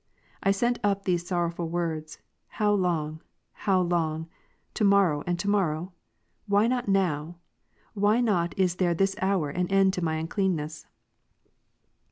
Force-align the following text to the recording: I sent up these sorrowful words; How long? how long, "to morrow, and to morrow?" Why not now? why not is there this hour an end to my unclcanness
I 0.41 0.49
sent 0.49 0.79
up 0.83 1.03
these 1.05 1.27
sorrowful 1.27 1.69
words; 1.69 2.17
How 2.47 2.73
long? 2.73 3.21
how 3.51 3.79
long, 3.81 4.27
"to 4.73 4.83
morrow, 4.83 5.23
and 5.27 5.37
to 5.37 5.47
morrow?" 5.47 5.93
Why 6.47 6.65
not 6.65 6.87
now? 6.87 7.37
why 7.93 8.19
not 8.19 8.57
is 8.57 8.77
there 8.77 8.95
this 8.95 9.15
hour 9.21 9.51
an 9.51 9.67
end 9.67 9.93
to 9.93 10.03
my 10.03 10.15
unclcanness 10.19 10.87